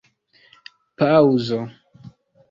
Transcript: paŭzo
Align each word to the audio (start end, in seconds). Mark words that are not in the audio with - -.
paŭzo 1.01 1.59